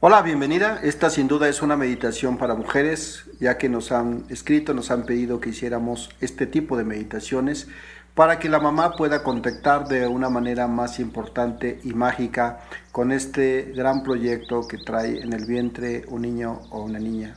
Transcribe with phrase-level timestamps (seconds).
[0.00, 0.78] Hola, bienvenida.
[0.84, 5.04] Esta sin duda es una meditación para mujeres, ya que nos han escrito, nos han
[5.04, 7.66] pedido que hiciéramos este tipo de meditaciones
[8.14, 12.60] para que la mamá pueda contactar de una manera más importante y mágica
[12.92, 17.34] con este gran proyecto que trae en el vientre un niño o una niña.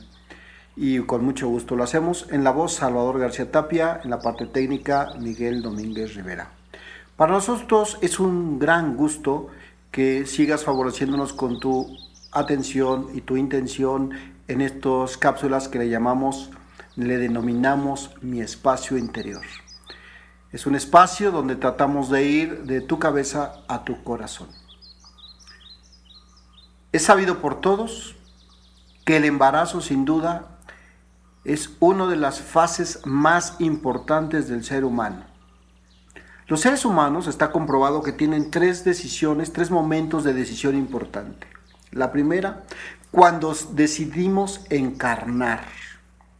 [0.76, 4.46] Y con mucho gusto lo hacemos en la voz Salvador García Tapia, en la parte
[4.46, 6.52] técnica Miguel Domínguez Rivera.
[7.16, 9.48] Para nosotros es un gran gusto
[9.90, 11.88] que sigas favoreciéndonos con tu
[12.32, 14.10] atención y tu intención
[14.48, 16.50] en estas cápsulas que le llamamos,
[16.96, 19.42] le denominamos mi espacio interior.
[20.50, 24.48] Es un espacio donde tratamos de ir de tu cabeza a tu corazón.
[26.92, 28.16] Es sabido por todos
[29.06, 30.58] que el embarazo sin duda
[31.44, 35.24] es una de las fases más importantes del ser humano.
[36.46, 41.46] Los seres humanos está comprobado que tienen tres decisiones, tres momentos de decisión importante.
[41.92, 42.64] La primera,
[43.10, 45.66] cuando decidimos encarnar,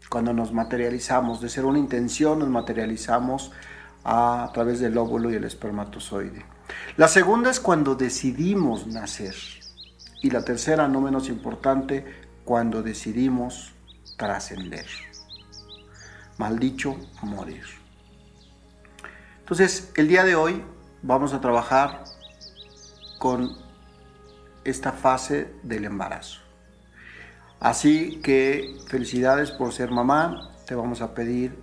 [0.09, 3.53] cuando nos materializamos, de ser una intención, nos materializamos
[4.03, 6.45] a, través del óvulo y el espermatozoide.
[6.97, 9.35] La segunda es cuando decidimos nacer.
[10.23, 12.07] Y la tercera, no menos importante,
[12.45, 13.75] cuando decidimos
[14.17, 14.87] trascender.
[16.39, 17.65] Maldicho, morir.
[19.41, 20.63] Entonces, el día de hoy
[21.03, 22.05] vamos a trabajar
[23.19, 23.62] con
[24.65, 26.41] esta fase del embarazo.
[27.61, 30.51] Así que felicidades por ser mamá.
[30.67, 31.57] Te vamos a pedir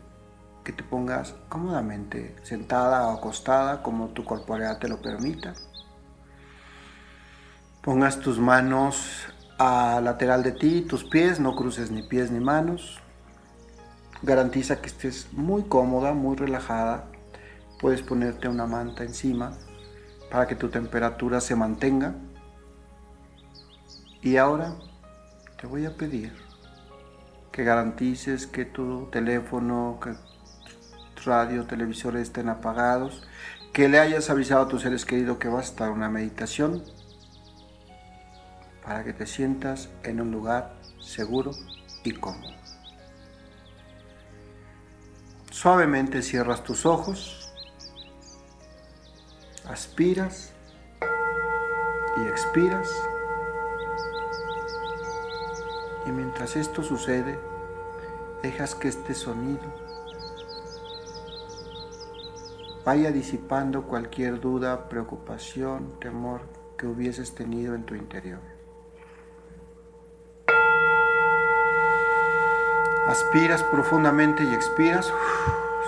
[0.63, 5.53] que te pongas cómodamente sentada o acostada como tu corporalidad te lo permita.
[7.81, 12.99] Pongas tus manos a lateral de ti, tus pies, no cruces ni pies ni manos.
[14.21, 17.05] Garantiza que estés muy cómoda, muy relajada.
[17.81, 19.53] Puedes ponerte una manta encima
[20.29, 22.15] para que tu temperatura se mantenga.
[24.21, 24.75] Y ahora
[25.59, 26.33] te voy a pedir
[27.51, 30.13] que garantices que tu teléfono, que
[31.25, 33.27] radio, televisor estén apagados,
[33.73, 36.83] que le hayas avisado a tus seres queridos que vas a estar una meditación
[38.83, 41.51] para que te sientas en un lugar seguro
[42.03, 42.55] y cómodo.
[45.51, 47.51] Suavemente cierras tus ojos,
[49.65, 50.53] aspiras
[52.17, 52.89] y expiras.
[56.05, 57.39] Y mientras esto sucede,
[58.41, 59.63] dejas que este sonido
[62.85, 66.41] vaya disipando cualquier duda, preocupación, temor
[66.77, 68.39] que hubieses tenido en tu interior.
[73.07, 75.11] Aspiras profundamente y expiras,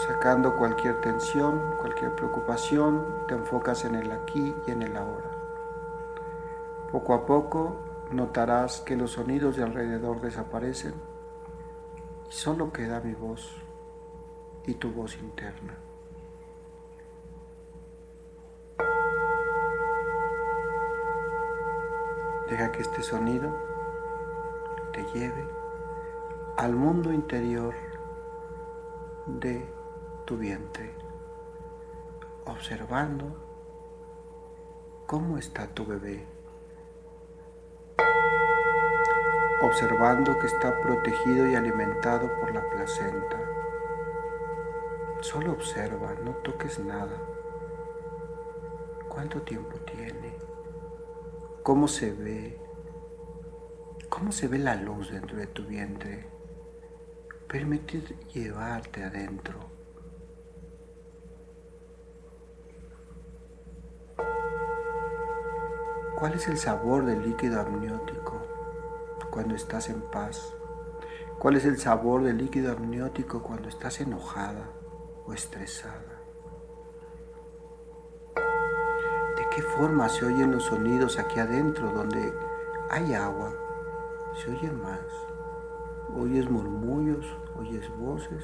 [0.08, 5.30] sacando cualquier tensión, cualquier preocupación, te enfocas en el aquí y en el ahora.
[6.92, 10.94] Poco a poco notarás que los sonidos de alrededor desaparecen
[12.30, 13.56] y solo queda mi voz
[14.66, 15.78] y tu voz interna.
[22.50, 23.56] Deja que este sonido
[24.92, 25.48] te lleve
[26.58, 27.74] al mundo interior
[29.26, 29.66] de
[30.26, 30.94] tu vientre,
[32.46, 33.26] observando
[35.08, 36.41] cómo está tu bebé.
[39.62, 43.38] Observando que está protegido y alimentado por la placenta.
[45.22, 47.16] Solo observa, no toques nada.
[49.08, 50.36] ¿Cuánto tiempo tiene?
[51.64, 52.60] ¿Cómo se ve?
[54.10, 56.28] ¿Cómo se ve la luz dentro de tu vientre?
[57.48, 58.00] Permite
[58.34, 59.60] llevarte adentro.
[66.18, 68.51] ¿Cuál es el sabor del líquido amniótico?
[69.32, 70.54] Cuando estás en paz?
[71.40, 74.70] ¿Cuál es el sabor del líquido amniótico cuando estás enojada
[75.26, 76.22] o estresada?
[78.36, 82.32] ¿De qué forma se oyen los sonidos aquí adentro donde
[82.90, 83.56] hay agua?
[84.36, 85.00] ¿Se oyen más?
[86.16, 87.26] ¿Oyes murmullos?
[87.58, 88.44] ¿Oyes voces?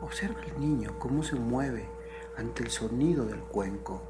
[0.00, 1.88] Observa al niño cómo se mueve
[2.36, 4.02] ante el sonido del cuenco.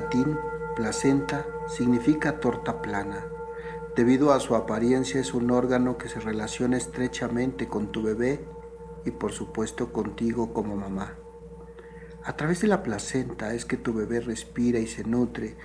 [0.00, 0.38] Latín,
[0.74, 3.24] placenta significa torta plana.
[3.96, 8.44] Debido a su apariencia es un órgano que se relaciona estrechamente con tu bebé
[9.06, 11.14] y por supuesto contigo como mamá.
[12.22, 15.56] A través de la placenta es que tu bebé respira y se nutre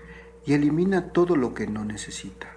[0.46, 2.56] y elimina todo lo que no necesita.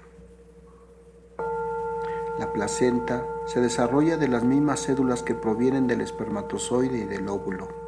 [2.38, 7.83] La placenta se desarrolla de las mismas cédulas que provienen del espermatozoide y del óvulo.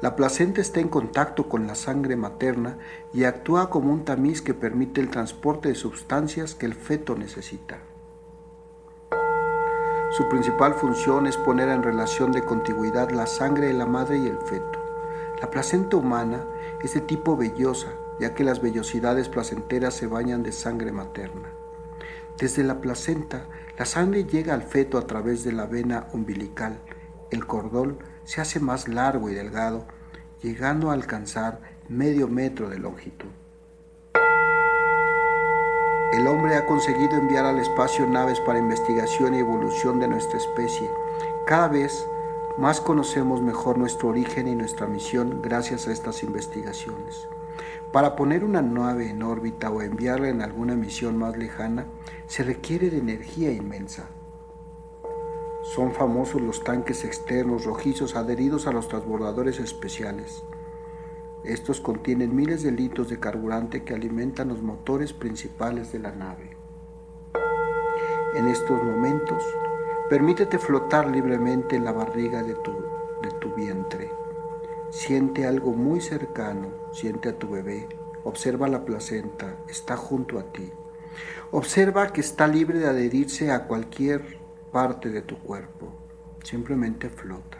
[0.00, 2.78] La placenta está en contacto con la sangre materna
[3.12, 7.78] y actúa como un tamiz que permite el transporte de sustancias que el feto necesita.
[10.10, 14.26] Su principal función es poner en relación de contigüidad la sangre de la madre y
[14.26, 14.78] el feto.
[15.40, 16.44] La placenta humana
[16.82, 17.88] es de tipo vellosa,
[18.20, 21.50] ya que las vellosidades placenteras se bañan de sangre materna.
[22.38, 23.46] Desde la placenta,
[23.76, 26.78] la sangre llega al feto a través de la vena umbilical.
[27.30, 29.86] El cordón se hace más largo y delgado,
[30.42, 33.28] llegando a alcanzar medio metro de longitud.
[36.12, 40.88] El hombre ha conseguido enviar al espacio naves para investigación y evolución de nuestra especie.
[41.46, 42.06] Cada vez
[42.56, 47.26] más conocemos mejor nuestro origen y nuestra misión gracias a estas investigaciones.
[47.92, 51.86] Para poner una nave en órbita o enviarla en alguna misión más lejana,
[52.28, 54.08] se requiere de energía inmensa.
[55.64, 60.44] Son famosos los tanques externos rojizos adheridos a los transbordadores especiales.
[61.42, 66.54] Estos contienen miles de litros de carburante que alimentan los motores principales de la nave.
[68.34, 69.42] En estos momentos,
[70.10, 72.72] permítete flotar libremente en la barriga de tu,
[73.22, 74.10] de tu vientre.
[74.90, 77.88] Siente algo muy cercano, siente a tu bebé,
[78.22, 80.70] observa la placenta, está junto a ti.
[81.52, 84.43] Observa que está libre de adherirse a cualquier
[84.74, 85.86] parte de tu cuerpo,
[86.42, 87.58] simplemente flota,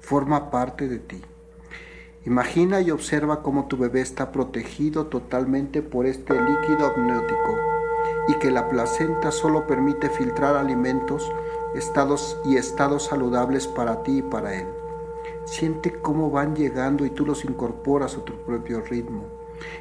[0.00, 1.20] forma parte de ti.
[2.24, 7.58] Imagina y observa cómo tu bebé está protegido totalmente por este líquido amniótico
[8.28, 11.30] y que la placenta solo permite filtrar alimentos
[11.74, 14.66] estados y estados saludables para ti y para él.
[15.44, 19.24] Siente cómo van llegando y tú los incorporas a tu propio ritmo.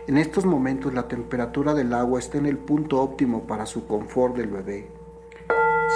[0.07, 4.36] En estos momentos la temperatura del agua está en el punto óptimo para su confort
[4.36, 5.05] del bebé.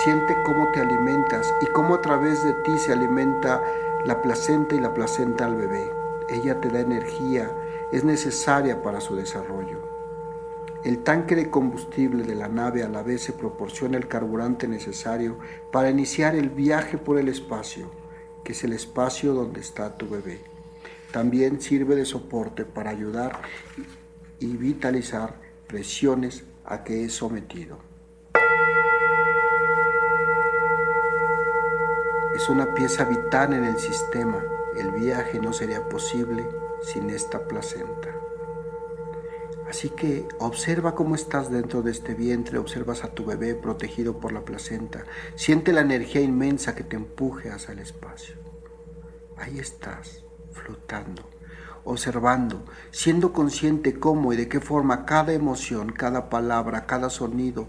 [0.03, 3.61] Siente cómo te alimentas y cómo a través de ti se alimenta
[4.05, 5.91] la placenta y la placenta al bebé.
[6.29, 7.51] Ella te da energía,
[7.91, 9.79] es necesaria para su desarrollo.
[10.83, 15.37] El tanque de combustible de la nave a la vez se proporciona el carburante necesario
[15.71, 17.89] para iniciar el viaje por el espacio
[18.43, 20.39] que es el espacio donde está tu bebé.
[21.11, 23.41] También sirve de soporte para ayudar
[24.39, 25.35] y vitalizar
[25.67, 27.88] presiones a que es sometido.
[32.39, 34.41] Es una pieza vital en el sistema.
[34.77, 36.47] El viaje no sería posible
[36.81, 38.15] sin esta placenta.
[39.69, 44.31] Así que observa cómo estás dentro de este vientre, observas a tu bebé protegido por
[44.31, 45.03] la placenta,
[45.35, 48.37] siente la energía inmensa que te empuje hacia el espacio.
[49.35, 51.29] Ahí estás, flotando,
[51.83, 57.67] observando, siendo consciente cómo y de qué forma cada emoción, cada palabra, cada sonido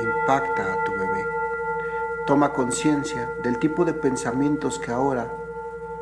[0.00, 1.33] impacta a tu bebé.
[2.26, 5.30] Toma conciencia del tipo de pensamientos que ahora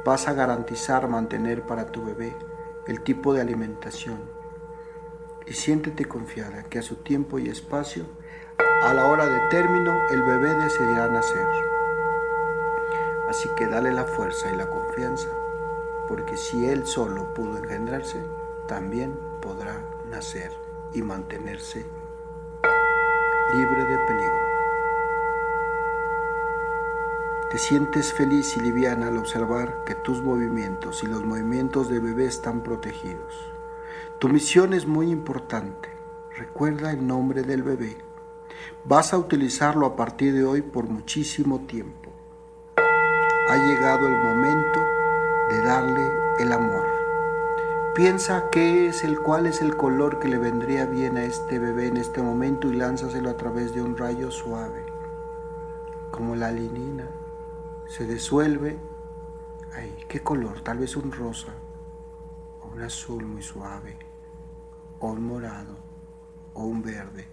[0.05, 2.37] vas a garantizar mantener para tu bebé
[2.87, 4.21] el tipo de alimentación
[5.47, 8.05] y siéntete confiada que a su tiempo y espacio,
[8.85, 11.49] a la hora de término, el bebé decidirá nacer.
[13.29, 15.29] Así que dale la fuerza y la confianza,
[16.07, 18.23] porque si él solo pudo engendrarse,
[18.69, 20.53] también podrá nacer
[20.95, 21.85] y mantenerse
[27.53, 32.25] Te sientes feliz y liviana al observar que tus movimientos y los movimientos de bebé
[32.25, 33.53] están protegidos.
[34.19, 35.91] Tu misión es muy importante.
[36.35, 37.99] Recuerda el nombre del bebé.
[38.87, 42.11] Vas a utilizarlo a partir de hoy por muchísimo tiempo.
[42.79, 44.81] Ha llegado el momento
[45.51, 46.87] de darle el amor.
[47.95, 51.89] Piensa qué es el cuál es el color que le vendría bien a este bebé
[51.89, 54.87] en este momento y lánzaselo a través de un rayo suave,
[56.11, 57.11] como la linina
[57.93, 58.79] se disuelve.
[59.75, 60.63] Ay, ¿qué color?
[60.63, 61.53] Tal vez un rosa
[62.63, 63.99] o un azul muy suave
[64.99, 65.77] o un morado
[66.55, 67.29] o un verde.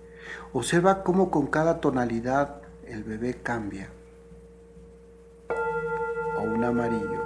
[0.52, 3.90] Observa cómo con cada tonalidad el bebé cambia.
[6.38, 7.24] O un amarillo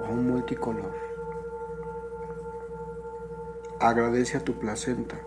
[0.00, 0.92] o un multicolor.
[3.78, 5.20] Agradece a tu placenta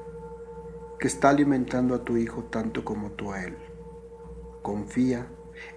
[1.00, 3.58] que está alimentando a tu hijo tanto como tú a él.
[4.62, 5.26] Confía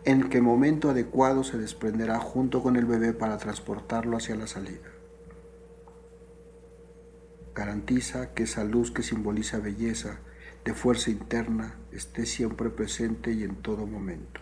[0.05, 4.89] en qué momento adecuado se desprenderá junto con el bebé para transportarlo hacia la salida.
[7.55, 10.19] Garantiza que esa luz que simboliza belleza,
[10.65, 14.41] de fuerza interna, esté siempre presente y en todo momento.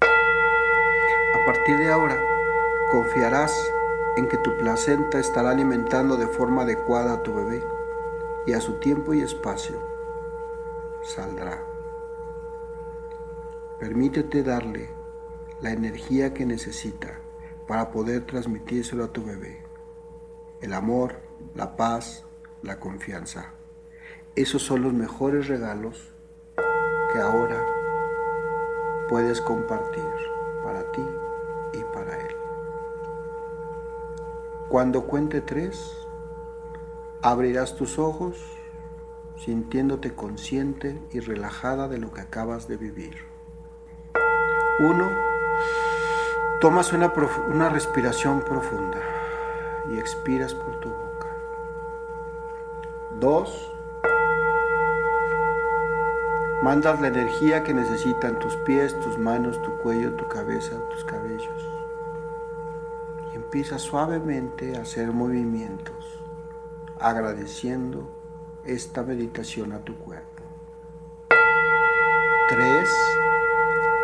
[0.00, 2.20] A partir de ahora,
[2.90, 3.52] confiarás
[4.16, 7.62] en que tu placenta estará alimentando de forma adecuada a tu bebé
[8.46, 9.88] y a su tiempo y espacio
[11.02, 11.77] saldrá.
[13.78, 14.90] Permítete darle
[15.60, 17.20] la energía que necesita
[17.68, 19.62] para poder transmitírselo a tu bebé.
[20.60, 21.20] El amor,
[21.54, 22.24] la paz,
[22.62, 23.52] la confianza.
[24.34, 26.12] Esos son los mejores regalos
[27.12, 27.64] que ahora
[29.08, 30.02] puedes compartir
[30.64, 31.04] para ti
[31.72, 32.36] y para él.
[34.68, 35.96] Cuando cuente tres,
[37.22, 38.44] abrirás tus ojos
[39.36, 43.37] sintiéndote consciente y relajada de lo que acabas de vivir.
[44.80, 45.10] Uno,
[46.60, 49.00] tomas una, respiración profunda
[49.90, 51.26] y expiras por tu boca.
[53.18, 53.72] Dos,
[56.62, 61.68] mandas la energía que necesitan tus pies, tus manos, tu cuello, tu cabeza, tus cabellos.
[63.32, 66.20] Y empiezas suavemente a hacer movimientos,
[67.00, 68.08] agradeciendo
[68.64, 70.44] esta meditación a tu cuerpo.
[72.48, 72.88] Tres,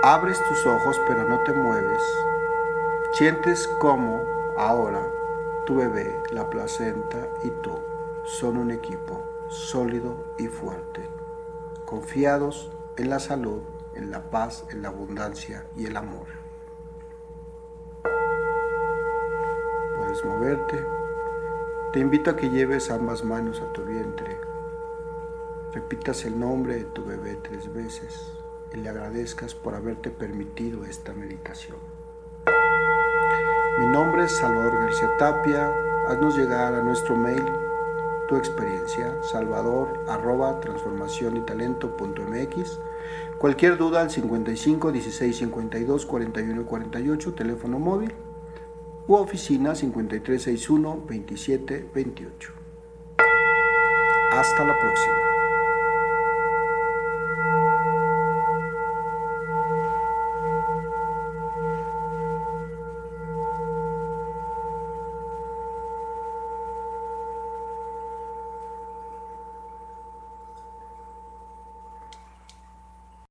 [0.05, 2.03] abres tus ojos pero no te mueves.
[3.13, 4.21] Sientes como
[4.55, 5.11] ahora
[5.65, 7.81] tu bebé, la placenta y tú
[8.25, 11.09] son un equipo sólido y fuerte,
[11.87, 13.63] confiados en la salud,
[13.95, 16.27] en la paz, en la abundancia y el amor.
[19.97, 20.85] Puedes moverte.
[21.95, 24.39] Te invito a que lleves ambas manos a tu vientre
[25.73, 28.44] repitas el nombre de tu bebé tres veces
[28.75, 31.79] y le agradezcas por haberte permitido esta meditación.
[33.79, 35.71] Mi nombre es Salvador García Tapia.
[36.09, 37.43] Haznos llegar a nuestro mail
[38.29, 42.79] tu experiencia, salvador arroba transformación y talento punto mx.
[43.39, 48.15] Cualquier duda al 55 16 52 41 48, teléfono móvil,
[49.07, 52.53] u oficina 5361 27 28.
[54.33, 55.34] Hasta la próxima.